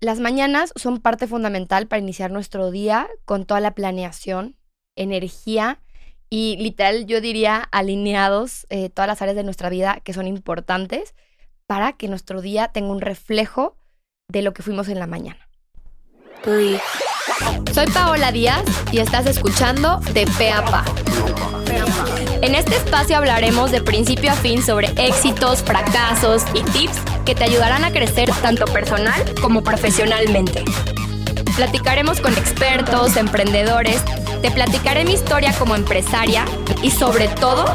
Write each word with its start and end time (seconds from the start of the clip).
las 0.00 0.18
mañanas 0.18 0.72
son 0.76 0.98
parte 0.98 1.26
fundamental 1.26 1.86
para 1.86 2.00
iniciar 2.00 2.30
nuestro 2.30 2.70
día 2.70 3.08
con 3.26 3.44
toda 3.44 3.60
la 3.60 3.74
planeación, 3.74 4.56
energía 4.96 5.80
y 6.30 6.56
literal 6.58 7.06
yo 7.06 7.20
diría 7.20 7.68
alineados 7.70 8.66
eh, 8.70 8.88
todas 8.88 9.08
las 9.08 9.20
áreas 9.20 9.36
de 9.36 9.44
nuestra 9.44 9.68
vida 9.68 10.00
que 10.02 10.14
son 10.14 10.26
importantes 10.26 11.14
para 11.66 11.92
que 11.92 12.08
nuestro 12.08 12.40
día 12.40 12.68
tenga 12.68 12.90
un 12.90 13.00
reflejo 13.00 13.76
de 14.28 14.42
lo 14.42 14.54
que 14.54 14.62
fuimos 14.62 14.88
en 14.88 14.98
la 14.98 15.06
mañana. 15.06 15.48
Soy 17.72 17.86
Paola 17.92 18.32
Díaz 18.32 18.64
y 18.92 18.98
estás 18.98 19.26
escuchando 19.26 19.98
De 20.14 20.26
Pe 20.38 20.50
a 20.50 20.64
Pa. 20.64 20.84
En 22.42 22.54
este 22.54 22.76
espacio 22.76 23.18
hablaremos 23.18 23.70
de 23.70 23.82
principio 23.82 24.32
a 24.32 24.34
fin 24.34 24.62
sobre 24.62 24.88
éxitos, 24.96 25.62
fracasos 25.62 26.44
y 26.54 26.62
tips 26.62 27.09
que 27.30 27.36
te 27.36 27.44
ayudarán 27.44 27.84
a 27.84 27.92
crecer 27.92 28.28
tanto 28.42 28.64
personal 28.64 29.22
como 29.40 29.62
profesionalmente. 29.62 30.64
Platicaremos 31.54 32.20
con 32.20 32.36
expertos, 32.36 33.16
emprendedores, 33.16 34.02
te 34.42 34.50
platicaré 34.50 35.04
mi 35.04 35.12
historia 35.12 35.52
como 35.56 35.76
empresaria 35.76 36.44
y 36.82 36.90
sobre 36.90 37.28
todo 37.28 37.66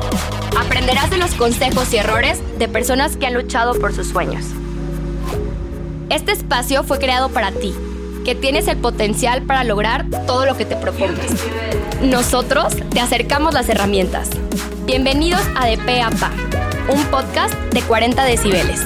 aprenderás 0.60 1.10
de 1.10 1.16
los 1.16 1.36
consejos 1.36 1.94
y 1.94 1.98
errores 2.00 2.42
de 2.60 2.68
personas 2.68 3.16
que 3.16 3.28
han 3.28 3.34
luchado 3.34 3.80
por 3.80 3.96
sus 3.96 4.10
sueños. 4.10 4.44
Este 6.10 6.34
espacio 6.34 6.84
fue 6.84 7.00
creado 7.00 7.30
para 7.30 7.54
ti, 7.54 7.74
que 8.26 8.36
tienes 8.36 8.68
el 8.68 8.76
potencial 8.76 9.44
para 9.44 9.64
lograr 9.64 10.06
todo 10.28 10.46
lo 10.46 10.58
que 10.58 10.66
te 10.66 10.76
propongas. 10.76 11.32
Nosotros 12.02 12.76
te 12.90 13.00
acercamos 13.00 13.54
las 13.54 13.70
herramientas. 13.70 14.32
Bienvenidos 14.86 15.44
a 15.56 15.66
De 15.66 15.78
Pe 15.78 16.02
Pa, 16.20 16.32
un 16.90 17.06
podcast 17.06 17.54
de 17.72 17.82
40 17.84 18.22
decibeles. 18.26 18.82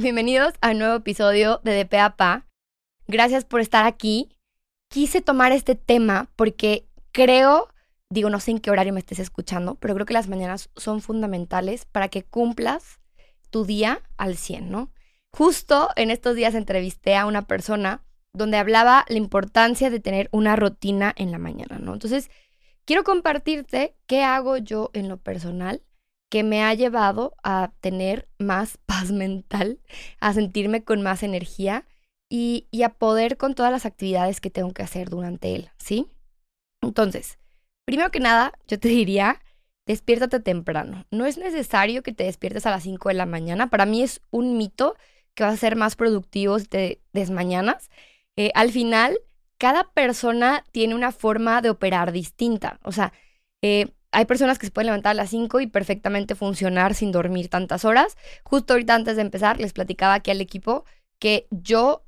Bienvenidos 0.00 0.54
a 0.60 0.70
un 0.70 0.78
nuevo 0.78 0.94
episodio 0.94 1.60
de 1.64 1.72
De 1.72 1.84
Pe 1.84 1.98
a 1.98 2.14
Pa. 2.14 2.46
Gracias 3.08 3.44
por 3.44 3.60
estar 3.60 3.84
aquí. 3.84 4.28
Quise 4.88 5.20
tomar 5.20 5.50
este 5.50 5.74
tema 5.74 6.30
porque 6.36 6.86
creo, 7.10 7.66
digo, 8.08 8.30
no 8.30 8.38
sé 8.38 8.52
en 8.52 8.60
qué 8.60 8.70
horario 8.70 8.92
me 8.92 9.00
estés 9.00 9.18
escuchando, 9.18 9.74
pero 9.74 9.94
creo 9.94 10.06
que 10.06 10.14
las 10.14 10.28
mañanas 10.28 10.70
son 10.76 11.00
fundamentales 11.00 11.84
para 11.84 12.06
que 12.06 12.22
cumplas 12.22 13.00
tu 13.50 13.64
día 13.64 14.02
al 14.16 14.36
100, 14.36 14.70
¿no? 14.70 14.92
Justo 15.32 15.88
en 15.96 16.12
estos 16.12 16.36
días 16.36 16.54
entrevisté 16.54 17.16
a 17.16 17.26
una 17.26 17.48
persona 17.48 18.04
donde 18.32 18.56
hablaba 18.56 19.04
la 19.08 19.16
importancia 19.16 19.90
de 19.90 19.98
tener 19.98 20.28
una 20.30 20.54
rutina 20.54 21.12
en 21.16 21.32
la 21.32 21.38
mañana, 21.38 21.80
¿no? 21.80 21.92
Entonces, 21.92 22.30
quiero 22.84 23.02
compartirte 23.02 23.96
qué 24.06 24.22
hago 24.22 24.58
yo 24.58 24.90
en 24.92 25.08
lo 25.08 25.16
personal 25.16 25.82
que 26.28 26.42
me 26.42 26.62
ha 26.62 26.74
llevado 26.74 27.34
a 27.42 27.72
tener 27.80 28.28
más 28.38 28.78
paz 28.86 29.10
mental, 29.12 29.80
a 30.20 30.32
sentirme 30.32 30.84
con 30.84 31.02
más 31.02 31.22
energía 31.22 31.86
y, 32.30 32.68
y, 32.70 32.82
a 32.82 32.90
poder 32.90 33.38
con 33.38 33.54
todas 33.54 33.72
las 33.72 33.86
actividades 33.86 34.40
que 34.40 34.50
tengo 34.50 34.72
que 34.72 34.82
hacer 34.82 35.08
durante 35.08 35.54
él, 35.54 35.70
¿sí? 35.78 36.08
Entonces, 36.82 37.38
primero 37.86 38.10
que 38.10 38.20
nada, 38.20 38.52
yo 38.66 38.78
te 38.78 38.88
diría, 38.90 39.40
despiértate 39.86 40.40
temprano. 40.40 41.06
No 41.10 41.26
es 41.26 41.38
necesario 41.38 42.02
que 42.02 42.12
te 42.12 42.24
despiertes 42.24 42.66
a 42.66 42.70
las 42.70 42.82
5 42.82 43.08
de 43.08 43.14
la 43.14 43.26
mañana. 43.26 43.70
Para 43.70 43.86
mí 43.86 44.02
es 44.02 44.20
un 44.30 44.58
mito 44.58 44.94
que 45.34 45.44
vas 45.44 45.54
a 45.54 45.56
ser 45.56 45.76
más 45.76 45.96
productivo 45.96 46.58
si 46.58 46.66
te 46.66 47.00
desmañanas. 47.12 47.90
Eh, 48.36 48.50
al 48.54 48.70
final, 48.70 49.18
cada 49.56 49.90
persona 49.92 50.64
tiene 50.72 50.94
una 50.94 51.12
forma 51.12 51.62
de 51.62 51.70
operar 51.70 52.12
distinta. 52.12 52.78
O 52.84 52.92
sea, 52.92 53.12
eh, 53.62 53.92
hay 54.12 54.24
personas 54.24 54.58
que 54.58 54.66
se 54.66 54.72
pueden 54.72 54.86
levantar 54.86 55.10
a 55.10 55.14
las 55.14 55.30
5 55.30 55.60
y 55.60 55.66
perfectamente 55.66 56.34
funcionar 56.34 56.94
sin 56.94 57.12
dormir 57.12 57.48
tantas 57.48 57.84
horas. 57.84 58.16
Justo 58.42 58.72
ahorita 58.72 58.94
antes 58.94 59.16
de 59.16 59.22
empezar, 59.22 59.60
les 59.60 59.72
platicaba 59.72 60.14
aquí 60.14 60.30
al 60.30 60.40
equipo 60.40 60.84
que 61.18 61.46
yo 61.50 62.04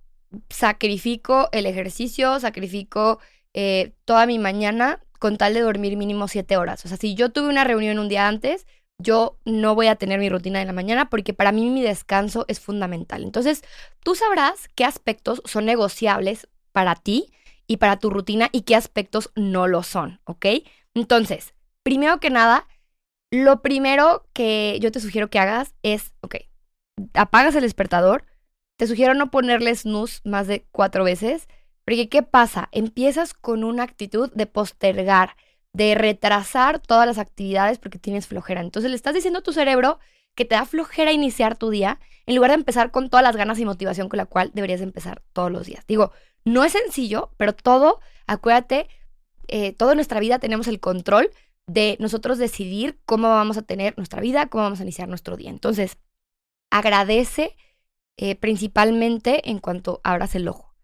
sacrifico 0.48 1.48
el 1.52 1.66
ejercicio, 1.66 2.40
sacrifico 2.40 3.18
eh, 3.52 3.92
toda 4.04 4.26
mi 4.26 4.38
mañana 4.38 5.00
con 5.18 5.36
tal 5.36 5.54
de 5.54 5.60
dormir 5.60 5.96
mínimo 5.96 6.28
7 6.28 6.56
horas. 6.56 6.84
O 6.84 6.88
sea, 6.88 6.96
si 6.96 7.14
yo 7.14 7.30
tuve 7.30 7.48
una 7.48 7.64
reunión 7.64 7.98
un 7.98 8.08
día 8.08 8.28
antes, 8.28 8.66
yo 8.98 9.38
no 9.44 9.74
voy 9.74 9.88
a 9.88 9.96
tener 9.96 10.18
mi 10.18 10.28
rutina 10.28 10.58
de 10.58 10.64
la 10.64 10.72
mañana 10.72 11.10
porque 11.10 11.34
para 11.34 11.52
mí 11.52 11.68
mi 11.70 11.82
descanso 11.82 12.44
es 12.48 12.60
fundamental. 12.60 13.22
Entonces, 13.22 13.62
tú 14.02 14.14
sabrás 14.14 14.68
qué 14.74 14.84
aspectos 14.84 15.42
son 15.44 15.66
negociables 15.66 16.48
para 16.72 16.94
ti 16.94 17.32
y 17.66 17.78
para 17.78 17.98
tu 17.98 18.10
rutina 18.10 18.48
y 18.52 18.62
qué 18.62 18.76
aspectos 18.76 19.30
no 19.34 19.66
lo 19.66 19.82
son, 19.82 20.20
¿ok? 20.24 20.46
Entonces, 20.94 21.54
primero 21.82 22.20
que 22.20 22.30
nada, 22.30 22.66
lo 23.30 23.62
primero 23.62 24.26
que 24.32 24.78
yo 24.80 24.90
te 24.92 25.00
sugiero 25.00 25.30
que 25.30 25.38
hagas 25.38 25.74
es, 25.82 26.12
ok, 26.20 26.36
apagas 27.14 27.54
el 27.54 27.62
despertador, 27.62 28.24
te 28.76 28.86
sugiero 28.86 29.14
no 29.14 29.30
ponerle 29.30 29.74
snooze 29.74 30.20
más 30.24 30.46
de 30.46 30.66
cuatro 30.72 31.04
veces, 31.04 31.48
porque 31.84 32.08
¿qué 32.08 32.22
pasa? 32.22 32.68
Empiezas 32.72 33.34
con 33.34 33.64
una 33.64 33.82
actitud 33.82 34.30
de 34.32 34.46
postergar, 34.46 35.36
de 35.72 35.94
retrasar 35.94 36.80
todas 36.80 37.06
las 37.06 37.18
actividades 37.18 37.78
porque 37.78 37.98
tienes 37.98 38.26
flojera. 38.26 38.60
Entonces 38.60 38.90
le 38.90 38.96
estás 38.96 39.14
diciendo 39.14 39.40
a 39.40 39.42
tu 39.42 39.52
cerebro 39.52 39.98
que 40.34 40.44
te 40.44 40.54
da 40.54 40.64
flojera 40.64 41.12
iniciar 41.12 41.56
tu 41.56 41.70
día 41.70 42.00
en 42.26 42.36
lugar 42.36 42.50
de 42.50 42.56
empezar 42.56 42.90
con 42.90 43.10
todas 43.10 43.22
las 43.22 43.36
ganas 43.36 43.58
y 43.58 43.64
motivación 43.64 44.08
con 44.08 44.18
la 44.18 44.26
cual 44.26 44.50
deberías 44.54 44.80
empezar 44.80 45.22
todos 45.32 45.50
los 45.50 45.66
días. 45.66 45.84
Digo, 45.86 46.12
no 46.44 46.64
es 46.64 46.72
sencillo, 46.72 47.32
pero 47.36 47.54
todo, 47.54 48.00
acuérdate, 48.26 48.88
eh, 49.48 49.72
toda 49.72 49.94
nuestra 49.94 50.20
vida 50.20 50.38
tenemos 50.38 50.68
el 50.68 50.80
control 50.80 51.30
de 51.72 51.96
nosotros 52.00 52.38
decidir 52.38 52.98
cómo 53.06 53.28
vamos 53.28 53.56
a 53.56 53.62
tener 53.62 53.96
nuestra 53.96 54.20
vida, 54.20 54.46
cómo 54.46 54.64
vamos 54.64 54.80
a 54.80 54.82
iniciar 54.82 55.08
nuestro 55.08 55.36
día. 55.36 55.50
Entonces, 55.50 55.98
agradece 56.68 57.56
eh, 58.16 58.34
principalmente 58.34 59.48
en 59.50 59.60
cuanto 59.60 60.00
abras 60.02 60.34
el 60.34 60.48
ojo. 60.48 60.74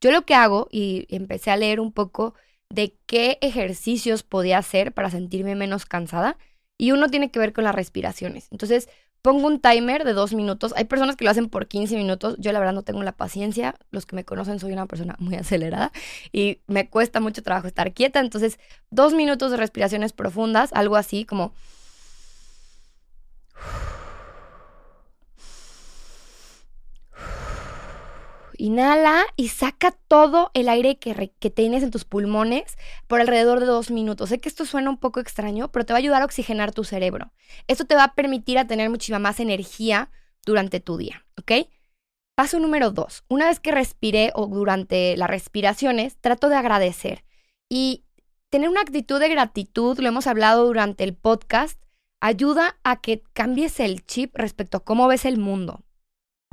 Yo 0.00 0.10
lo 0.10 0.26
que 0.26 0.34
hago, 0.34 0.66
y 0.72 1.06
empecé 1.14 1.52
a 1.52 1.56
leer 1.56 1.78
un 1.78 1.92
poco 1.92 2.34
de 2.70 2.98
qué 3.06 3.38
ejercicios 3.40 4.24
podía 4.24 4.58
hacer 4.58 4.92
para 4.92 5.10
sentirme 5.10 5.54
menos 5.54 5.86
cansada. 5.86 6.38
Y 6.76 6.90
uno 6.90 7.08
tiene 7.08 7.30
que 7.30 7.38
ver 7.38 7.52
con 7.52 7.62
las 7.62 7.74
respiraciones. 7.76 8.48
Entonces, 8.50 8.88
pongo 9.22 9.46
un 9.46 9.60
timer 9.60 10.04
de 10.04 10.12
dos 10.12 10.34
minutos. 10.34 10.74
Hay 10.76 10.84
personas 10.84 11.16
que 11.16 11.24
lo 11.24 11.30
hacen 11.30 11.48
por 11.48 11.68
15 11.68 11.96
minutos. 11.96 12.34
Yo 12.38 12.52
la 12.52 12.58
verdad 12.58 12.74
no 12.74 12.82
tengo 12.82 13.02
la 13.02 13.12
paciencia. 13.12 13.76
Los 13.90 14.04
que 14.04 14.16
me 14.16 14.24
conocen 14.24 14.58
soy 14.58 14.72
una 14.72 14.86
persona 14.86 15.14
muy 15.18 15.36
acelerada 15.36 15.92
y 16.32 16.60
me 16.66 16.90
cuesta 16.90 17.20
mucho 17.20 17.42
trabajo 17.42 17.68
estar 17.68 17.92
quieta. 17.92 18.20
Entonces, 18.20 18.58
dos 18.90 19.14
minutos 19.14 19.52
de 19.52 19.56
respiraciones 19.56 20.12
profundas, 20.12 20.72
algo 20.72 20.96
así 20.96 21.24
como... 21.24 21.54
Inhala 28.58 29.24
y 29.36 29.48
saca 29.48 29.92
todo 29.92 30.50
el 30.54 30.68
aire 30.68 30.98
que, 30.98 31.14
tienes 31.50 31.82
en 31.82 31.90
tus 31.90 32.04
pulmones 32.04 32.76
por 33.06 33.20
alrededor 33.20 33.60
de 33.60 33.66
dos 33.66 33.90
minutos. 33.90 34.28
Sé 34.28 34.40
que 34.40 34.48
esto 34.48 34.64
suena 34.64 34.90
un 34.90 34.98
poco 34.98 35.20
extraño, 35.20 35.70
pero 35.70 35.84
te 35.84 35.92
va 35.92 35.98
a 35.98 36.00
ayudar 36.00 36.22
a 36.22 36.24
oxigenar 36.24 36.72
tu 36.72 36.84
cerebro. 36.84 37.32
Esto 37.68 37.84
te 37.84 37.94
va 37.94 38.04
a 38.04 38.14
permitir 38.14 38.58
a 38.58 38.66
tener 38.66 38.90
muchísima 38.90 39.18
más 39.18 39.40
energía 39.40 40.10
durante 40.44 40.80
tu 40.80 40.96
día, 40.96 41.24
¿ok? 41.38 41.68
Paso 42.34 42.58
número 42.58 42.90
dos. 42.90 43.24
Una 43.28 43.48
vez 43.48 43.60
que 43.60 43.72
respiré 43.72 44.32
o 44.34 44.46
durante 44.46 45.16
las 45.16 45.28
respiraciones, 45.28 46.16
trato 46.20 46.48
de 46.48 46.56
agradecer. 46.56 47.24
Y 47.68 48.04
tener 48.48 48.68
una 48.68 48.80
actitud 48.80 49.20
de 49.20 49.28
gratitud, 49.28 49.98
lo 49.98 50.08
hemos 50.08 50.26
hablado 50.26 50.66
durante 50.66 51.04
el 51.04 51.14
podcast, 51.14 51.82
ayuda 52.20 52.78
a 52.84 53.00
que 53.00 53.22
cambies 53.32 53.80
el 53.80 54.04
chip 54.06 54.36
respecto 54.36 54.78
a 54.78 54.84
cómo 54.84 55.08
ves 55.08 55.24
el 55.24 55.38
mundo. 55.38 55.82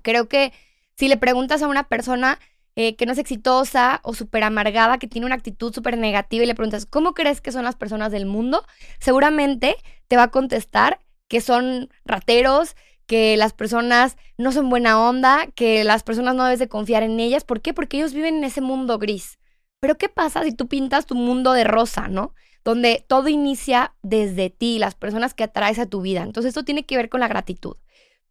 Creo 0.01 0.27
que 0.27 0.53
si 0.99 1.07
le 1.07 1.15
preguntas 1.15 1.61
a 1.61 1.69
una 1.69 1.87
persona 1.87 2.39
eh, 2.75 2.97
que 2.97 3.05
no 3.05 3.13
es 3.13 3.19
exitosa 3.19 4.01
o 4.03 4.13
súper 4.13 4.43
amargada, 4.43 4.97
que 4.97 5.07
tiene 5.07 5.25
una 5.25 5.35
actitud 5.35 5.73
súper 5.73 5.97
negativa 5.97 6.43
y 6.43 6.45
le 6.45 6.55
preguntas, 6.55 6.85
¿cómo 6.85 7.13
crees 7.13 7.39
que 7.39 7.53
son 7.53 7.63
las 7.63 7.77
personas 7.77 8.11
del 8.11 8.25
mundo? 8.25 8.65
Seguramente 8.99 9.77
te 10.09 10.17
va 10.17 10.23
a 10.23 10.31
contestar 10.31 10.99
que 11.29 11.39
son 11.39 11.87
rateros, 12.03 12.75
que 13.05 13.37
las 13.37 13.53
personas 13.53 14.17
no 14.37 14.51
son 14.51 14.69
buena 14.69 15.01
onda, 15.01 15.47
que 15.55 15.85
las 15.85 16.03
personas 16.03 16.35
no 16.35 16.43
debes 16.43 16.59
de 16.59 16.67
confiar 16.67 17.03
en 17.03 17.17
ellas. 17.22 17.45
¿Por 17.45 17.61
qué? 17.61 17.73
Porque 17.73 17.95
ellos 17.95 18.13
viven 18.13 18.35
en 18.35 18.43
ese 18.43 18.59
mundo 18.59 18.99
gris. 18.99 19.40
Pero 19.79 19.97
¿qué 19.97 20.09
pasa 20.09 20.43
si 20.43 20.52
tú 20.52 20.67
pintas 20.67 21.05
tu 21.05 21.16
mundo 21.16 21.53
de 21.53 21.63
rosa, 21.63 22.09
no? 22.09 22.34
Donde 22.66 23.05
todo 23.07 23.29
inicia 23.29 23.93
desde 24.02 24.49
ti, 24.49 24.79
las 24.79 24.95
personas 24.95 25.34
que 25.34 25.45
atraes 25.45 25.79
a 25.79 25.85
tu 25.85 26.02
vida. 26.02 26.23
Entonces, 26.23 26.49
esto 26.49 26.66
tiene 26.66 26.84
que 26.84 26.97
ver 26.97 27.07
con 27.07 27.22
la 27.22 27.29
gratitud. 27.29 27.78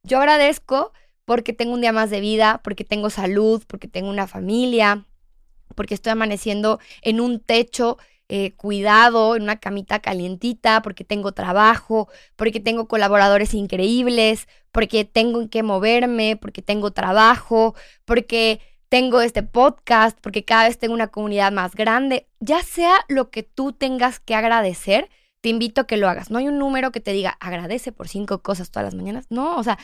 Yo 0.03 0.19
agradezco 0.19 0.93
porque 1.29 1.53
tengo 1.53 1.75
un 1.75 1.83
día 1.83 1.93
más 1.93 2.09
de 2.09 2.21
vida, 2.21 2.63
porque 2.65 2.85
tengo 2.85 3.11
salud, 3.11 3.63
porque 3.67 3.87
tengo 3.87 4.09
una 4.09 4.27
familia, 4.27 5.05
porque 5.75 5.93
estoy 5.93 6.13
amaneciendo 6.13 6.81
en 7.03 7.21
un 7.21 7.39
techo 7.39 7.99
eh, 8.31 8.53
cuidado, 8.53 9.37
en 9.37 9.43
una 9.43 9.61
camita 9.61 9.99
calientita, 9.99 10.81
porque 10.81 11.05
tengo 11.05 11.33
trabajo, 11.33 12.09
porque 12.35 12.61
tengo 12.61 12.89
colaboradores 12.89 13.53
increíbles, 13.53 14.49
porque 14.73 15.05
tengo 15.05 15.43
en 15.43 15.51
qué 15.51 15.63
moverme, 15.63 16.39
porque 16.41 16.63
tengo 16.63 16.93
trabajo, 16.93 17.75
porque 18.07 18.63
tengo 18.89 19.21
este 19.21 19.43
podcast, 19.43 20.19
porque 20.23 20.47
cada 20.47 20.67
vez 20.67 20.79
tengo 20.79 20.95
una 20.95 21.09
comunidad 21.09 21.53
más 21.53 21.75
grande. 21.75 22.27
Ya 22.41 22.63
sea 22.63 22.95
lo 23.07 23.31
que 23.31 23.43
tú 23.43 23.75
tengas 23.75 24.19
que 24.19 24.35
agradecer, 24.35 25.11
te 25.43 25.51
invito 25.51 25.83
a 25.83 25.87
que 25.87 25.99
lo 25.99 26.09
hagas. 26.09 26.31
No 26.31 26.39
hay 26.39 26.49
un 26.49 26.59
número 26.59 26.91
que 26.91 27.01
te 27.01 27.13
diga 27.13 27.37
agradece 27.39 27.93
por 27.93 28.09
cinco 28.09 28.41
cosas 28.43 28.71
todas 28.71 28.87
las 28.87 28.95
mañanas. 28.95 29.27
No, 29.29 29.57
o 29.59 29.63
sea, 29.63 29.79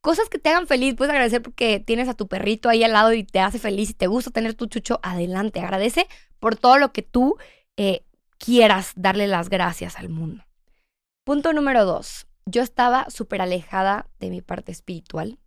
cosas 0.00 0.28
que 0.28 0.38
te 0.38 0.50
hagan 0.50 0.66
feliz. 0.66 0.94
Puedes 0.94 1.10
agradecer 1.10 1.42
porque 1.42 1.80
tienes 1.80 2.08
a 2.08 2.14
tu 2.14 2.28
perrito 2.28 2.68
ahí 2.68 2.84
al 2.84 2.92
lado 2.92 3.12
y 3.12 3.24
te 3.24 3.40
hace 3.40 3.58
feliz 3.58 3.90
y 3.90 3.94
te 3.94 4.06
gusta 4.06 4.30
tener 4.30 4.54
tu 4.54 4.66
chucho. 4.66 5.00
Adelante, 5.02 5.60
agradece 5.60 6.06
por 6.38 6.56
todo 6.56 6.78
lo 6.78 6.92
que 6.92 7.02
tú 7.02 7.36
eh, 7.76 8.04
quieras 8.38 8.92
darle 8.96 9.26
las 9.26 9.48
gracias 9.48 9.96
al 9.96 10.08
mundo. 10.08 10.44
Punto 11.24 11.52
número 11.52 11.84
dos. 11.84 12.26
Yo 12.46 12.62
estaba 12.62 13.08
súper 13.10 13.42
alejada 13.42 14.08
de 14.18 14.30
mi 14.30 14.40
parte 14.40 14.72
espiritual. 14.72 15.38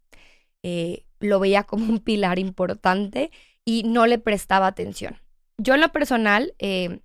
Eh, 0.62 1.06
lo 1.20 1.40
veía 1.40 1.64
como 1.64 1.86
un 1.86 2.00
pilar 2.00 2.40
importante 2.40 3.32
y 3.66 3.84
no 3.84 4.06
le 4.06 4.20
prestaba 4.20 4.68
atención. 4.68 5.20
Yo 5.58 5.74
en 5.76 5.82
lo 5.82 5.92
personal 5.92 6.54
eh, 6.60 7.02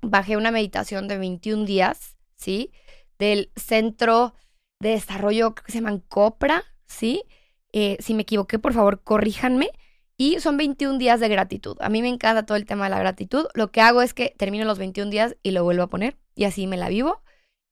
bajé 0.00 0.36
una 0.36 0.50
meditación 0.50 1.08
de 1.08 1.18
21 1.18 1.64
días, 1.64 2.16
¿sí? 2.36 2.72
Del 3.18 3.50
Centro 3.56 4.34
de 4.80 4.90
Desarrollo, 4.90 5.54
creo 5.54 5.64
que 5.64 5.72
se 5.72 5.78
llaman 5.78 6.00
COPRA, 6.00 6.64
¿sí? 6.94 7.24
Eh, 7.72 7.96
si 8.00 8.14
me 8.14 8.22
equivoqué, 8.22 8.58
por 8.58 8.72
favor, 8.72 9.02
corríjanme. 9.02 9.70
Y 10.16 10.38
son 10.38 10.56
21 10.56 10.98
días 10.98 11.18
de 11.18 11.28
gratitud. 11.28 11.76
A 11.80 11.88
mí 11.88 12.00
me 12.00 12.08
encanta 12.08 12.46
todo 12.46 12.56
el 12.56 12.66
tema 12.66 12.84
de 12.84 12.90
la 12.90 13.00
gratitud. 13.00 13.46
Lo 13.54 13.72
que 13.72 13.80
hago 13.80 14.00
es 14.00 14.14
que 14.14 14.32
termino 14.38 14.64
los 14.64 14.78
21 14.78 15.10
días 15.10 15.36
y 15.42 15.50
lo 15.50 15.64
vuelvo 15.64 15.82
a 15.82 15.88
poner. 15.88 16.16
Y 16.36 16.44
así 16.44 16.68
me 16.68 16.76
la 16.76 16.88
vivo. 16.88 17.20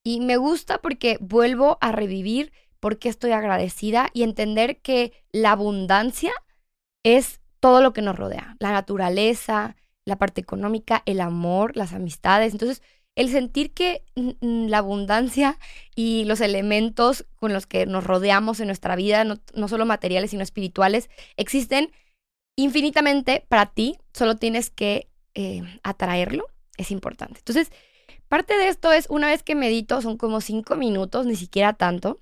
Y 0.05 0.21
me 0.21 0.37
gusta 0.37 0.79
porque 0.79 1.19
vuelvo 1.21 1.79
a 1.81 1.93
revivir 1.93 2.53
por 2.81 2.99
qué 2.99 3.09
estoy 3.09 3.31
agradecida 3.31 4.11
y 4.13 4.25
entender 4.25 4.81
que 4.81 5.13
la 5.31 5.53
abundancia 5.53 6.33
es 7.05 7.41
todo 7.61 7.81
lo 7.81 7.93
que 7.93 8.03
nos 8.03 8.17
rodea. 8.17 8.57
La 8.59 8.73
naturaleza, 8.73 9.77
la 10.05 10.19
parte 10.19 10.41
económica, 10.41 11.05
el 11.07 11.21
amor, 11.21 11.77
las 11.77 11.93
amistades. 11.93 12.53
Entonces, 12.53 12.83
el 13.15 13.31
sentir 13.31 13.73
que 13.73 14.03
la 14.41 14.79
abundancia 14.79 15.59
y 15.95 16.25
los 16.25 16.41
elementos 16.41 17.27
con 17.37 17.53
los 17.53 17.67
que 17.67 17.87
nos 17.87 18.05
rodeamos 18.05 18.61
en 18.61 18.67
nuestra 18.67 18.97
vida, 18.97 19.25
no, 19.25 19.69
solo 19.69 19.85
materiales, 19.85 20.31
sino 20.31 20.43
espirituales, 20.43 21.11
existen 21.37 21.93
infinitamente 22.57 23.45
para 23.49 23.67
ti, 23.67 23.99
solo 24.13 24.37
tienes 24.37 24.71
que 24.71 25.09
eh, 25.35 25.63
atraerlo, 25.83 26.47
es 26.79 26.91
importante. 26.91 27.39
Entonces, 27.41 27.71
parte 28.29 28.57
de 28.57 28.69
esto 28.69 28.93
es, 28.93 29.07
una 29.11 29.29
vez 29.29 29.43
que 29.43 29.55
medito, 29.55 30.01
son 30.01 30.17
como 30.17 30.41
cinco 30.41 30.77
minutos, 30.77 31.27
ni 31.27 31.37
siquiera 31.37 31.75
tanto, 31.75 32.21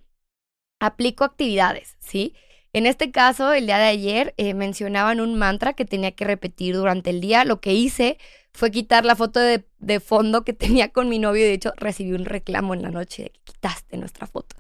aplico 0.80 1.24
actividades, 1.24 1.96
¿sí? 2.00 2.34
En 2.72 2.86
este 2.86 3.10
caso, 3.10 3.52
el 3.52 3.66
día 3.66 3.78
de 3.78 3.86
ayer 3.86 4.34
eh, 4.36 4.54
mencionaban 4.54 5.20
un 5.20 5.36
mantra 5.36 5.72
que 5.72 5.84
tenía 5.84 6.12
que 6.12 6.24
repetir 6.24 6.76
durante 6.76 7.10
el 7.10 7.20
día. 7.20 7.44
Lo 7.44 7.60
que 7.60 7.72
hice 7.74 8.16
fue 8.52 8.70
quitar 8.70 9.04
la 9.04 9.16
foto 9.16 9.40
de, 9.40 9.64
fondo 10.00 10.44
que 10.44 10.52
tenía 10.52 10.88
con 10.90 11.08
mi 11.08 11.18
novio. 11.18 11.44
De 11.44 11.52
hecho, 11.52 11.72
recibí 11.76 12.12
un 12.12 12.24
reclamo 12.24 12.74
en 12.74 12.82
la 12.82 12.90
noche 12.90 13.24
de 13.24 13.30
que 13.30 13.40
quitaste 13.44 13.96
nuestra 13.96 14.26
foto. 14.26 14.56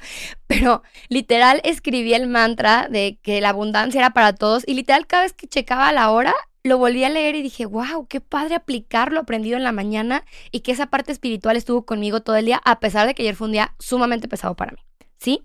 Pero 0.46 0.82
literal 1.08 1.60
escribí 1.64 2.14
el 2.14 2.26
mantra 2.26 2.88
de 2.88 3.18
que 3.22 3.40
la 3.40 3.50
abundancia 3.50 4.00
era 4.00 4.10
para 4.10 4.34
todos. 4.34 4.64
Y 4.66 4.74
literal, 4.74 5.06
cada 5.06 5.24
vez 5.24 5.32
que 5.32 5.46
checaba 5.46 5.92
la 5.92 6.10
hora, 6.10 6.34
lo 6.62 6.78
volví 6.78 7.04
a 7.04 7.08
leer 7.08 7.34
y 7.36 7.42
dije, 7.42 7.66
wow, 7.66 8.06
qué 8.06 8.20
padre 8.20 8.54
aplicar 8.54 9.12
lo 9.12 9.20
aprendido 9.20 9.56
en 9.56 9.64
la 9.64 9.72
mañana 9.72 10.24
y 10.50 10.60
que 10.60 10.72
esa 10.72 10.86
parte 10.86 11.12
espiritual 11.12 11.56
estuvo 11.56 11.86
conmigo 11.86 12.20
todo 12.22 12.36
el 12.36 12.46
día, 12.46 12.60
a 12.64 12.80
pesar 12.80 13.06
de 13.06 13.14
que 13.14 13.22
ayer 13.22 13.34
fue 13.34 13.46
un 13.46 13.52
día 13.52 13.74
sumamente 13.78 14.28
pesado 14.28 14.56
para 14.56 14.72
mí. 14.72 14.78
¿Sí? 15.18 15.42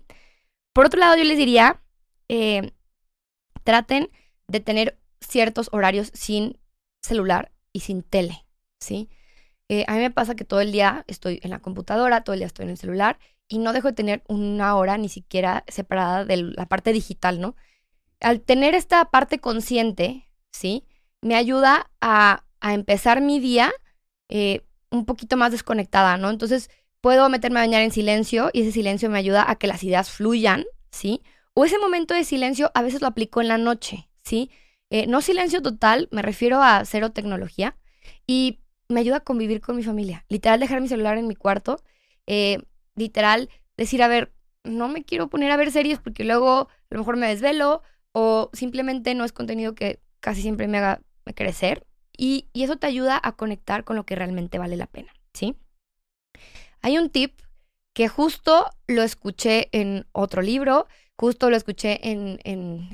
Por 0.72 0.86
otro 0.86 1.00
lado, 1.00 1.16
yo 1.16 1.24
les 1.24 1.38
diría 1.38 1.80
eh, 2.28 2.72
traten 3.64 4.10
de 4.46 4.60
tener 4.60 4.98
ciertos 5.20 5.68
horarios 5.72 6.10
sin 6.14 6.58
celular 7.02 7.52
y 7.76 7.80
sin 7.80 8.02
tele, 8.02 8.46
¿sí? 8.80 9.10
Eh, 9.68 9.84
a 9.86 9.92
mí 9.92 9.98
me 9.98 10.10
pasa 10.10 10.34
que 10.34 10.46
todo 10.46 10.62
el 10.62 10.72
día 10.72 11.04
estoy 11.08 11.40
en 11.42 11.50
la 11.50 11.58
computadora, 11.58 12.24
todo 12.24 12.32
el 12.32 12.40
día 12.40 12.46
estoy 12.46 12.64
en 12.64 12.70
el 12.70 12.78
celular 12.78 13.18
y 13.48 13.58
no 13.58 13.74
dejo 13.74 13.88
de 13.88 13.94
tener 13.94 14.22
una 14.28 14.76
hora 14.76 14.96
ni 14.96 15.10
siquiera 15.10 15.62
separada 15.68 16.24
de 16.24 16.38
la 16.38 16.64
parte 16.66 16.94
digital, 16.94 17.38
¿no? 17.38 17.54
Al 18.20 18.40
tener 18.40 18.74
esta 18.74 19.04
parte 19.10 19.40
consciente, 19.40 20.26
¿sí? 20.52 20.86
Me 21.20 21.34
ayuda 21.34 21.90
a, 22.00 22.44
empezar 22.62 23.20
mi 23.20 23.38
día 23.38 23.72
eh, 24.28 24.64
un 24.90 25.04
poquito 25.04 25.36
más 25.36 25.52
desconectada, 25.52 26.16
¿no? 26.16 26.30
Entonces 26.30 26.70
puedo 27.02 27.28
meterme 27.28 27.60
a 27.60 27.62
bañar 27.62 27.82
en 27.82 27.92
silencio 27.92 28.48
y 28.54 28.62
ese 28.62 28.72
silencio 28.72 29.10
me 29.10 29.18
ayuda 29.18 29.48
a 29.48 29.56
que 29.56 29.66
las 29.66 29.84
ideas 29.84 30.10
fluyan, 30.10 30.64
¿sí? 30.90 31.22
O 31.52 31.66
ese 31.66 31.78
momento 31.78 32.14
de 32.14 32.24
silencio 32.24 32.72
a 32.74 32.80
veces 32.80 33.02
lo 33.02 33.06
aplico 33.06 33.42
en 33.42 33.48
la 33.48 33.58
noche, 33.58 34.08
¿sí? 34.24 34.50
Eh, 34.90 35.06
no 35.06 35.20
silencio 35.20 35.62
total, 35.62 36.08
me 36.12 36.22
refiero 36.22 36.62
a 36.62 36.84
cero 36.84 37.10
tecnología 37.10 37.76
y 38.26 38.60
me 38.88 39.00
ayuda 39.00 39.18
a 39.18 39.24
convivir 39.24 39.60
con 39.60 39.76
mi 39.76 39.82
familia. 39.82 40.24
Literal, 40.28 40.60
dejar 40.60 40.80
mi 40.80 40.88
celular 40.88 41.18
en 41.18 41.26
mi 41.26 41.34
cuarto. 41.34 41.82
Eh, 42.26 42.58
literal, 42.94 43.50
decir, 43.76 44.02
a 44.02 44.08
ver, 44.08 44.32
no 44.64 44.88
me 44.88 45.04
quiero 45.04 45.28
poner 45.28 45.50
a 45.50 45.56
ver 45.56 45.72
series 45.72 45.98
porque 45.98 46.24
luego 46.24 46.68
a 46.68 46.94
lo 46.94 46.98
mejor 47.00 47.16
me 47.16 47.28
desvelo 47.28 47.82
o 48.12 48.50
simplemente 48.52 49.14
no 49.14 49.24
es 49.24 49.32
contenido 49.32 49.74
que 49.74 50.00
casi 50.20 50.42
siempre 50.42 50.68
me 50.68 50.78
haga 50.78 51.02
crecer. 51.34 51.86
Y, 52.16 52.48
eso 52.54 52.76
te 52.76 52.86
ayuda 52.86 53.20
a 53.22 53.32
conectar 53.32 53.84
con 53.84 53.96
lo 53.96 54.06
que 54.06 54.14
realmente 54.16 54.58
vale 54.58 54.76
la 54.76 54.86
pena, 54.86 55.12
¿sí? 55.34 55.56
Hay 56.80 56.96
un 56.98 57.10
tip 57.10 57.40
que 57.92 58.08
justo 58.08 58.70
lo 58.86 59.02
escuché 59.02 59.68
en 59.72 60.06
otro 60.12 60.42
libro 60.42 60.86
Justo 61.16 61.48
lo 61.48 61.56
escuché 61.56 62.10
en, 62.10 62.38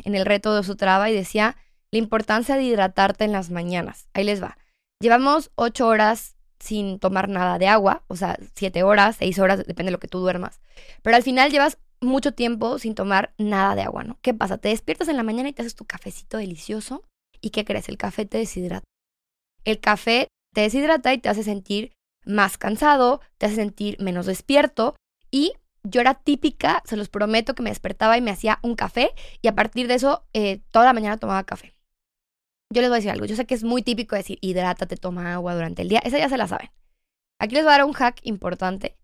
el 0.04 0.26
reto 0.26 0.54
de 0.54 0.62
su 0.62 0.76
traba 0.76 1.10
y 1.10 1.14
decía 1.14 1.56
la 1.92 1.98
importancia 1.98 2.56
de 2.56 2.64
hidratarte 2.64 3.24
en 3.24 3.32
las 3.32 3.50
mañanas. 3.50 4.08
Ahí 4.14 4.24
les 4.24 4.42
va. 4.42 4.58
Llevamos 5.00 5.50
ocho 5.54 5.86
horas 5.86 6.36
sin 6.58 6.98
tomar 6.98 7.28
nada 7.28 7.58
de 7.58 7.66
agua, 7.66 8.04
o 8.08 8.16
sea, 8.16 8.38
siete 8.54 8.82
horas, 8.82 9.16
seis 9.18 9.38
horas, 9.38 9.58
depende 9.58 9.90
de 9.90 9.92
lo 9.92 9.98
que 9.98 10.08
tú 10.08 10.20
duermas. 10.20 10.60
Pero 11.02 11.16
al 11.16 11.22
final 11.22 11.50
llevas 11.50 11.78
mucho 12.00 12.32
tiempo 12.32 12.78
sin 12.78 12.94
tomar 12.94 13.34
nada 13.36 13.74
de 13.74 13.82
agua, 13.82 14.04
¿no? 14.04 14.18
¿Qué 14.22 14.32
pasa? 14.32 14.58
Te 14.58 14.68
despiertas 14.68 15.08
en 15.08 15.16
la 15.16 15.22
mañana 15.22 15.48
y 15.48 15.52
te 15.52 15.62
haces 15.62 15.74
tu 15.74 15.84
cafecito 15.84 16.38
delicioso. 16.38 17.02
¿Y 17.40 17.50
qué 17.50 17.64
crees? 17.64 17.88
El 17.88 17.98
café 17.98 18.24
te 18.24 18.38
deshidrata. 18.38 18.84
El 19.64 19.80
café 19.80 20.28
te 20.54 20.62
deshidrata 20.62 21.12
y 21.12 21.18
te 21.18 21.28
hace 21.28 21.42
sentir 21.42 21.92
más 22.24 22.56
cansado, 22.56 23.20
te 23.38 23.46
hace 23.46 23.56
sentir 23.56 24.00
menos 24.00 24.26
despierto 24.26 24.94
y 25.30 25.54
yo 25.82 26.00
era 26.00 26.14
típica, 26.14 26.82
se 26.84 26.96
los 26.96 27.08
prometo 27.08 27.54
que 27.54 27.62
me 27.62 27.70
despertaba 27.70 28.16
y 28.16 28.20
me 28.20 28.30
hacía 28.30 28.60
un 28.62 28.76
café 28.76 29.10
y 29.40 29.48
a 29.48 29.54
partir 29.54 29.88
de 29.88 29.94
eso 29.94 30.24
eh, 30.32 30.60
toda 30.70 30.84
la 30.84 30.92
mañana 30.92 31.16
tomaba 31.16 31.42
café. 31.44 31.72
Yo 32.72 32.80
les 32.80 32.90
voy 32.90 32.96
a 32.96 32.98
decir 32.98 33.10
algo, 33.10 33.26
yo 33.26 33.36
sé 33.36 33.46
que 33.46 33.54
es 33.54 33.64
muy 33.64 33.82
típico 33.82 34.16
decir 34.16 34.38
hidrátate, 34.40 34.96
toma 34.96 35.34
agua 35.34 35.54
durante 35.54 35.82
el 35.82 35.88
día, 35.88 36.00
esa 36.04 36.18
ya 36.18 36.28
se 36.28 36.36
la 36.36 36.48
saben. 36.48 36.70
Aquí 37.38 37.54
les 37.54 37.64
voy 37.64 37.72
a 37.72 37.78
dar 37.78 37.84
un 37.84 37.92
hack 37.92 38.20
importante. 38.22 38.96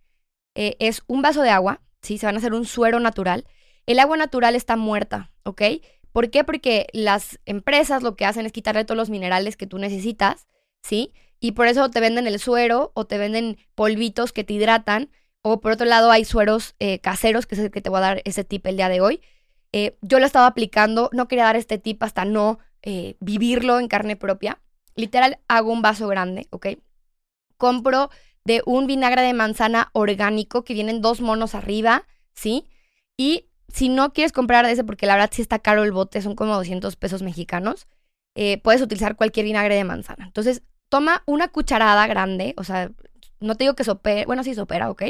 Eh, 0.55 0.77
es 0.79 1.03
un 1.07 1.23
vaso 1.23 1.43
de 1.43 1.51
agua, 1.51 1.81
¿sí? 2.03 2.19
Se 2.19 2.27
van 2.27 2.37
a 2.37 2.39
hacer 2.39 2.55
un 2.55 2.65
suero 2.65 3.01
natural. 3.01 3.47
El 3.87 3.99
agua 3.99 4.17
natural 4.17 4.55
está 4.55 4.77
muerta, 4.77 5.33
¿ok? 5.45 5.63
¿Por 6.13 6.31
qué? 6.31 6.45
Porque 6.45 6.87
las 6.93 7.39
empresas 7.47 8.03
lo 8.03 8.17
que 8.17 8.25
hacen 8.25 8.47
es 8.47 8.53
quitarle 8.53 8.85
todos 8.85 8.97
los 8.97 9.11
minerales 9.11 9.57
que 9.57 9.67
tú 9.67 9.79
necesitas, 9.79 10.47
¿sí? 10.83 11.13
Y 11.41 11.53
por 11.53 11.67
eso 11.67 11.91
te 11.91 12.01
venden 12.01 12.27
el 12.27 12.39
suero 12.39 12.93
o 12.95 13.07
te 13.07 13.19
venden 13.19 13.59
polvitos 13.75 14.33
que 14.33 14.45
te 14.45 14.55
hidratan 14.55 15.11
o 15.43 15.61
por 15.61 15.73
otro 15.73 15.87
lado, 15.87 16.11
hay 16.11 16.25
sueros 16.25 16.75
eh, 16.79 16.99
caseros, 16.99 17.47
que 17.47 17.55
es 17.55 17.61
el 17.61 17.71
que 17.71 17.81
te 17.81 17.91
voy 17.91 17.99
a 17.99 18.03
dar 18.03 18.23
ese 18.25 18.45
tip 18.45 18.67
el 18.67 18.77
día 18.77 18.89
de 18.89 19.01
hoy. 19.01 19.23
Eh, 19.73 19.97
yo 20.03 20.19
lo 20.19 20.27
estaba 20.27 20.47
aplicando, 20.47 21.11
no 21.13 21.29
quería 21.29 21.45
dar 21.45 21.57
este 21.57 21.79
tip 21.79 22.03
hasta 22.03 22.25
no 22.25 22.59
eh, 22.83 23.17
vivirlo 23.21 23.79
en 23.79 23.89
carne 23.89 24.17
propia. 24.17 24.61
Literal, 24.95 25.39
hago 25.49 25.73
un 25.73 25.83
vaso 25.83 26.09
grande, 26.09 26.47
¿ok? 26.51 26.69
Compro 27.57 28.11
de 28.45 28.63
un 28.67 28.87
vinagre 28.87 29.23
de 29.23 29.33
manzana 29.33 29.91
orgánico 29.93 30.65
que 30.65 30.75
vienen 30.75 31.01
dos 31.01 31.21
monos 31.21 31.55
arriba, 31.55 32.07
¿sí? 32.33 32.67
Y 33.17 33.47
si 33.69 33.89
no 33.89 34.13
quieres 34.13 34.33
comprar 34.33 34.67
de 34.67 34.73
ese, 34.73 34.85
porque 34.85 35.07
la 35.07 35.15
verdad 35.15 35.31
sí 35.33 35.43
está 35.43 35.59
caro 35.59 35.85
el 35.85 35.93
bote, 35.93 36.23
son 36.23 36.35
como 36.35 36.55
200 36.55 36.97
pesos 36.97 37.23
mexicanos, 37.23 37.87
puedes 38.63 38.81
utilizar 38.81 39.17
cualquier 39.17 39.45
vinagre 39.45 39.75
de 39.75 39.83
manzana. 39.83 40.25
Entonces, 40.25 40.63
toma 40.89 41.23
una 41.27 41.49
cucharada 41.49 42.07
grande, 42.07 42.55
o 42.57 42.65
sea, 42.65 42.91
no 43.41 43.55
te 43.57 43.65
digo 43.65 43.75
que 43.75 43.85
sopera, 43.85 44.25
bueno, 44.27 44.45
sí 44.45 44.55
sopera, 44.55 44.91
¿ok? 44.91 45.03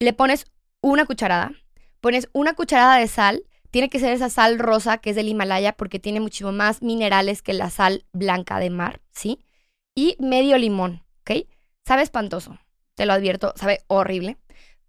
Le 0.00 0.12
pones 0.12 0.46
una 0.80 1.06
cucharada, 1.06 1.52
pones 2.00 2.28
una 2.32 2.54
cucharada 2.54 2.98
de 2.98 3.06
sal, 3.08 3.44
tiene 3.74 3.90
que 3.90 3.98
ser 3.98 4.12
esa 4.12 4.30
sal 4.30 4.60
rosa 4.60 4.98
que 4.98 5.10
es 5.10 5.16
del 5.16 5.26
Himalaya 5.26 5.72
porque 5.72 5.98
tiene 5.98 6.20
muchísimo 6.20 6.52
más 6.52 6.80
minerales 6.80 7.42
que 7.42 7.52
la 7.54 7.70
sal 7.70 8.04
blanca 8.12 8.60
de 8.60 8.70
mar, 8.70 9.00
¿sí? 9.10 9.40
Y 9.96 10.16
medio 10.20 10.56
limón, 10.58 11.02
¿ok? 11.22 11.48
Sabe 11.84 12.02
espantoso, 12.02 12.56
te 12.94 13.04
lo 13.04 13.14
advierto, 13.14 13.52
sabe 13.56 13.80
horrible, 13.88 14.38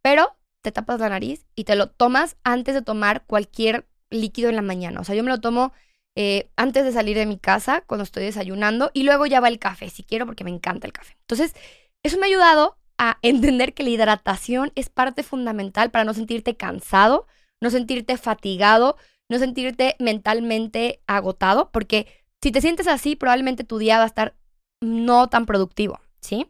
pero 0.03 0.37
te 0.61 0.71
tapas 0.71 0.99
la 0.99 1.09
nariz 1.09 1.47
y 1.55 1.63
te 1.63 1.75
lo 1.75 1.89
tomas 1.89 2.37
antes 2.43 2.75
de 2.75 2.83
tomar 2.83 3.25
cualquier 3.25 3.87
líquido 4.11 4.49
en 4.49 4.55
la 4.55 4.61
mañana. 4.61 4.99
O 4.99 5.03
sea, 5.03 5.15
yo 5.15 5.23
me 5.23 5.31
lo 5.31 5.41
tomo 5.41 5.73
eh, 6.15 6.51
antes 6.55 6.83
de 6.83 6.91
salir 6.91 7.17
de 7.17 7.25
mi 7.25 7.39
casa, 7.39 7.81
cuando 7.87 8.03
estoy 8.03 8.25
desayunando, 8.25 8.91
y 8.93 9.01
luego 9.01 9.25
ya 9.25 9.39
va 9.39 9.47
el 9.47 9.57
café, 9.57 9.89
si 9.89 10.03
quiero, 10.03 10.27
porque 10.27 10.43
me 10.43 10.51
encanta 10.51 10.85
el 10.85 10.93
café. 10.93 11.17
Entonces, 11.21 11.55
eso 12.03 12.19
me 12.19 12.27
ha 12.27 12.29
ayudado 12.29 12.77
a 12.99 13.17
entender 13.23 13.73
que 13.73 13.81
la 13.81 13.89
hidratación 13.89 14.71
es 14.75 14.89
parte 14.89 15.23
fundamental 15.23 15.89
para 15.89 16.05
no 16.05 16.13
sentirte 16.13 16.55
cansado, 16.55 17.25
no 17.61 17.69
sentirte 17.69 18.17
fatigado, 18.17 18.97
no 19.29 19.39
sentirte 19.39 19.95
mentalmente 19.99 21.01
agotado, 21.07 21.71
porque 21.71 22.07
si 22.41 22.51
te 22.51 22.61
sientes 22.61 22.87
así, 22.87 23.15
probablemente 23.15 23.63
tu 23.63 23.77
día 23.77 23.97
va 23.97 24.03
a 24.03 24.07
estar 24.07 24.35
no 24.81 25.29
tan 25.29 25.45
productivo, 25.45 25.99
¿sí? 26.21 26.47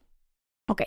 Ok. 0.68 0.84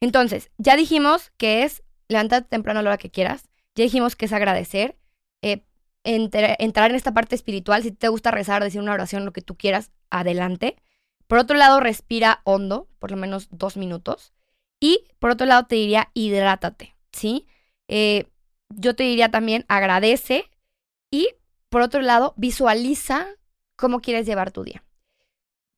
Entonces, 0.00 0.50
ya 0.58 0.76
dijimos 0.76 1.32
que 1.36 1.64
es 1.64 1.82
levantarte 2.08 2.48
temprano 2.48 2.80
a 2.80 2.82
la 2.82 2.90
hora 2.90 2.98
que 2.98 3.10
quieras, 3.10 3.48
ya 3.74 3.84
dijimos 3.84 4.16
que 4.16 4.26
es 4.26 4.32
agradecer. 4.32 4.96
Eh, 5.42 5.64
entrar 6.04 6.90
en 6.90 6.96
esta 6.96 7.12
parte 7.12 7.34
espiritual, 7.34 7.82
si 7.82 7.90
te 7.90 8.08
gusta 8.08 8.30
rezar, 8.30 8.62
decir 8.62 8.80
una 8.80 8.92
oración, 8.92 9.24
lo 9.24 9.32
que 9.32 9.42
tú 9.42 9.56
quieras, 9.56 9.90
adelante. 10.08 10.76
Por 11.26 11.38
otro 11.38 11.56
lado, 11.56 11.80
respira 11.80 12.40
hondo, 12.44 12.88
por 12.98 13.10
lo 13.10 13.16
menos 13.16 13.48
dos 13.50 13.76
minutos. 13.76 14.32
Y 14.80 15.04
por 15.18 15.30
otro 15.30 15.46
lado, 15.46 15.66
te 15.66 15.74
diría, 15.74 16.10
hidrátate, 16.14 16.94
¿sí? 17.12 17.46
Eh, 17.88 18.26
yo 18.74 18.94
te 18.94 19.04
diría 19.04 19.30
también, 19.30 19.64
agradece. 19.68 20.50
Y 21.10 21.28
por 21.68 21.82
otro 21.82 22.02
lado, 22.02 22.34
visualiza 22.36 23.26
cómo 23.76 24.00
quieres 24.00 24.26
llevar 24.26 24.50
tu 24.50 24.64
día. 24.64 24.82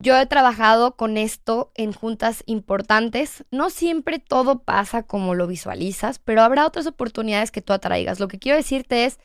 Yo 0.01 0.17
he 0.17 0.27
trabajado 0.27 0.95
con 0.95 1.17
esto 1.17 1.73
en 1.75 1.93
juntas 1.93 2.45
importantes. 2.47 3.45
No 3.51 3.69
siempre 3.69 4.21
todo 4.21 4.63
pasa 4.63 5.03
como 5.03 5.35
lo 5.35 5.49
visualizas, 5.49 6.21
pero 6.21 6.43
habrá 6.43 6.67
otras 6.67 6.87
oportunidades 6.87 7.51
que 7.51 7.63
tú 7.63 7.73
atraigas. 7.73 8.21
Lo 8.21 8.29
que 8.29 8.39
quiero 8.39 8.57
decirte 8.57 9.07
es, 9.07 9.19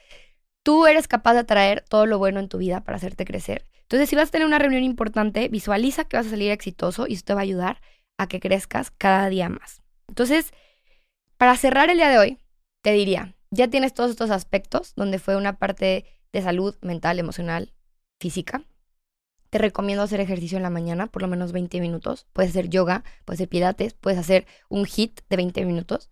tú 0.63 0.87
eres 0.87 1.07
capaz 1.07 1.33
de 1.33 1.41
atraer 1.41 1.85
todo 1.87 2.07
lo 2.07 2.17
bueno 2.17 2.39
en 2.39 2.49
tu 2.49 2.57
vida 2.57 2.83
para 2.83 2.97
hacerte 2.97 3.25
crecer. 3.25 3.67
Entonces, 3.83 4.09
si 4.09 4.15
vas 4.15 4.29
a 4.29 4.31
tener 4.31 4.47
una 4.47 4.57
reunión 4.57 4.83
importante, 4.83 5.47
visualiza 5.47 6.05
que 6.05 6.17
vas 6.17 6.25
a 6.25 6.31
salir 6.31 6.49
exitoso 6.49 7.05
y 7.07 7.13
eso 7.13 7.23
te 7.25 7.35
va 7.35 7.41
a 7.41 7.43
ayudar 7.43 7.81
a 8.17 8.27
que 8.27 8.39
crezcas 8.39 8.89
cada 8.89 9.29
día 9.29 9.49
más. 9.49 9.83
Entonces, 10.07 10.53
para 11.37 11.55
cerrar 11.57 11.91
el 11.91 11.97
día 11.97 12.09
de 12.09 12.17
hoy, 12.17 12.37
te 12.81 12.93
diría, 12.93 13.35
ya 13.53 13.67
tienes 13.67 13.93
todos 13.93 14.09
estos 14.09 14.31
aspectos 14.31 14.93
donde 14.95 15.19
fue 15.19 15.35
una 15.35 15.57
parte 15.57 16.05
de 16.31 16.41
salud 16.41 16.75
mental, 16.81 17.19
emocional, 17.19 17.73
física. 18.19 18.65
Te 19.51 19.59
recomiendo 19.59 20.03
hacer 20.03 20.19
ejercicio 20.19 20.57
en 20.57 20.63
la 20.63 20.71
mañana, 20.71 21.07
por 21.07 21.21
lo 21.21 21.27
menos 21.27 21.51
20 21.51 21.79
minutos. 21.79 22.25
Puedes 22.33 22.51
hacer 22.51 22.69
yoga, 22.69 23.03
puedes 23.25 23.37
hacer 23.37 23.49
pilates, 23.49 23.93
puedes 23.93 24.17
hacer 24.17 24.47
un 24.69 24.85
hit 24.85 25.21
de 25.29 25.37
20 25.37 25.65
minutos. 25.65 26.09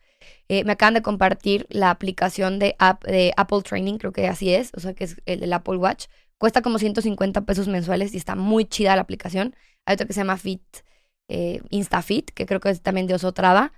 Eh, 0.48 0.64
me 0.64 0.74
acaban 0.74 0.94
de 0.94 1.02
compartir 1.02 1.66
la 1.70 1.90
aplicación 1.90 2.60
de, 2.60 2.76
de 3.06 3.34
Apple 3.36 3.64
Training, 3.64 3.98
creo 3.98 4.12
que 4.12 4.28
así 4.28 4.54
es, 4.54 4.72
o 4.76 4.80
sea 4.80 4.94
que 4.94 5.06
es 5.06 5.16
el, 5.26 5.52
Apple 5.52 5.78
Watch. 5.78 6.06
Cuesta 6.38 6.62
como 6.62 6.78
150 6.78 7.42
pesos 7.46 7.68
mensuales 7.68 8.14
y 8.14 8.18
está 8.18 8.36
muy 8.36 8.66
chida 8.66 8.96
la 8.96 9.02
aplicación. 9.02 9.56
Hay 9.86 9.96
otra 9.96 10.06
que 10.06 10.14
se 10.14 10.20
llama 10.20 10.38
Fit, 10.38 10.62
eh, 11.28 11.62
InstaFit, 11.72 12.30
que 12.30 12.46
creo 12.46 12.60
que 12.60 12.70
es 12.70 12.82
también 12.84 13.08
de 13.08 13.16
Osotrava. 13.16 13.74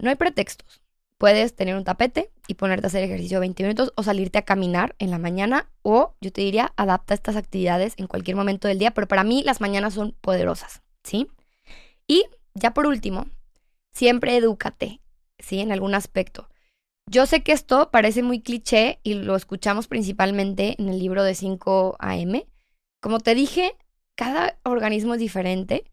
No 0.00 0.10
hay 0.10 0.16
pretextos. 0.16 0.82
Puedes 1.18 1.54
tener 1.54 1.76
un 1.76 1.84
tapete 1.84 2.32
y 2.48 2.54
ponerte 2.54 2.86
a 2.86 2.88
hacer 2.88 3.02
ejercicio 3.02 3.40
20 3.40 3.62
minutos 3.62 3.92
o 3.96 4.02
salirte 4.02 4.38
a 4.38 4.44
caminar 4.44 4.94
en 4.98 5.10
la 5.10 5.18
mañana 5.18 5.68
o 5.82 6.14
yo 6.20 6.32
te 6.32 6.42
diría 6.42 6.72
adapta 6.76 7.14
estas 7.14 7.36
actividades 7.36 7.94
en 7.96 8.06
cualquier 8.06 8.36
momento 8.36 8.68
del 8.68 8.78
día, 8.78 8.92
pero 8.92 9.08
para 9.08 9.24
mí 9.24 9.42
las 9.44 9.60
mañanas 9.60 9.94
son 9.94 10.12
poderosas, 10.20 10.82
¿sí? 11.02 11.28
Y 12.06 12.24
ya 12.54 12.72
por 12.72 12.86
último, 12.86 13.26
siempre 13.92 14.36
edúcate, 14.36 15.00
¿sí? 15.38 15.60
En 15.60 15.72
algún 15.72 15.94
aspecto. 15.94 16.48
Yo 17.08 17.26
sé 17.26 17.42
que 17.42 17.52
esto 17.52 17.90
parece 17.90 18.22
muy 18.22 18.40
cliché 18.40 18.98
y 19.04 19.14
lo 19.14 19.36
escuchamos 19.36 19.86
principalmente 19.86 20.74
en 20.78 20.88
el 20.88 20.98
libro 20.98 21.22
de 21.22 21.34
5 21.34 21.96
AM. 22.00 22.42
Como 23.00 23.20
te 23.20 23.34
dije, 23.34 23.76
cada 24.16 24.58
organismo 24.64 25.14
es 25.14 25.20
diferente, 25.20 25.84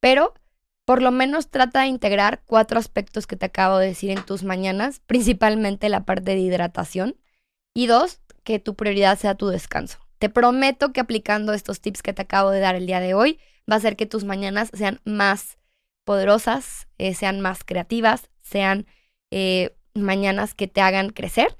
pero 0.00 0.34
por 0.88 1.02
lo 1.02 1.10
menos 1.10 1.50
trata 1.50 1.82
de 1.82 1.88
integrar 1.88 2.40
cuatro 2.46 2.78
aspectos 2.78 3.26
que 3.26 3.36
te 3.36 3.44
acabo 3.44 3.76
de 3.76 3.88
decir 3.88 4.08
en 4.08 4.24
tus 4.24 4.42
mañanas, 4.42 5.02
principalmente 5.06 5.90
la 5.90 6.06
parte 6.06 6.30
de 6.30 6.38
hidratación. 6.38 7.14
Y 7.74 7.88
dos, 7.88 8.22
que 8.42 8.58
tu 8.58 8.74
prioridad 8.74 9.18
sea 9.18 9.34
tu 9.34 9.48
descanso. 9.48 9.98
Te 10.18 10.30
prometo 10.30 10.94
que 10.94 11.00
aplicando 11.00 11.52
estos 11.52 11.82
tips 11.82 12.00
que 12.00 12.14
te 12.14 12.22
acabo 12.22 12.48
de 12.48 12.60
dar 12.60 12.74
el 12.74 12.86
día 12.86 13.00
de 13.00 13.12
hoy, 13.12 13.38
va 13.70 13.74
a 13.74 13.76
hacer 13.76 13.96
que 13.96 14.06
tus 14.06 14.24
mañanas 14.24 14.70
sean 14.72 15.02
más 15.04 15.58
poderosas, 16.04 16.88
eh, 16.96 17.12
sean 17.12 17.42
más 17.42 17.64
creativas, 17.64 18.30
sean 18.42 18.86
eh, 19.30 19.76
mañanas 19.92 20.54
que 20.54 20.68
te 20.68 20.80
hagan 20.80 21.10
crecer. 21.10 21.54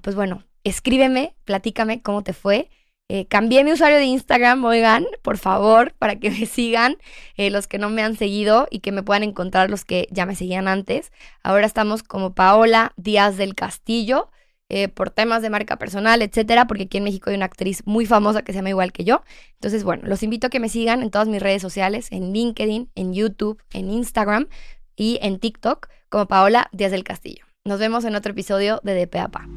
Pues 0.00 0.16
bueno, 0.16 0.42
escríbeme, 0.64 1.36
platícame 1.44 2.00
cómo 2.00 2.22
te 2.22 2.32
fue. 2.32 2.70
Eh, 3.12 3.26
cambié 3.26 3.64
mi 3.64 3.72
usuario 3.72 3.98
de 3.98 4.04
Instagram, 4.04 4.64
oigan, 4.64 5.04
por 5.22 5.36
favor, 5.36 5.92
para 5.98 6.20
que 6.20 6.30
me 6.30 6.46
sigan 6.46 6.96
eh, 7.36 7.50
los 7.50 7.66
que 7.66 7.76
no 7.76 7.90
me 7.90 8.02
han 8.04 8.14
seguido 8.14 8.68
y 8.70 8.78
que 8.78 8.92
me 8.92 9.02
puedan 9.02 9.24
encontrar 9.24 9.68
los 9.68 9.84
que 9.84 10.06
ya 10.12 10.26
me 10.26 10.36
seguían 10.36 10.68
antes. 10.68 11.10
Ahora 11.42 11.66
estamos 11.66 12.04
como 12.04 12.36
Paola 12.36 12.92
Díaz 12.96 13.36
del 13.36 13.56
Castillo. 13.56 14.30
Eh, 14.72 14.86
por 14.86 15.10
temas 15.10 15.42
de 15.42 15.50
marca 15.50 15.76
personal, 15.78 16.22
etcétera, 16.22 16.68
porque 16.68 16.84
aquí 16.84 16.98
en 16.98 17.02
México 17.02 17.28
hay 17.28 17.34
una 17.34 17.46
actriz 17.46 17.82
muy 17.86 18.06
famosa 18.06 18.42
que 18.42 18.52
se 18.52 18.58
llama 18.60 18.68
igual 18.68 18.92
que 18.92 19.02
yo. 19.02 19.24
Entonces, 19.54 19.82
bueno, 19.82 20.04
los 20.06 20.22
invito 20.22 20.46
a 20.46 20.50
que 20.50 20.60
me 20.60 20.68
sigan 20.68 21.02
en 21.02 21.10
todas 21.10 21.26
mis 21.26 21.42
redes 21.42 21.60
sociales, 21.60 22.06
en 22.12 22.32
LinkedIn, 22.32 22.88
en 22.94 23.12
YouTube, 23.12 23.60
en 23.72 23.90
Instagram 23.90 24.46
y 24.94 25.18
en 25.22 25.40
TikTok 25.40 25.88
como 26.08 26.28
Paola 26.28 26.68
Díaz 26.70 26.92
del 26.92 27.02
Castillo. 27.02 27.44
Nos 27.64 27.80
vemos 27.80 28.04
en 28.04 28.14
otro 28.14 28.30
episodio 28.30 28.80
de 28.84 29.06
DPAPA. 29.06 29.48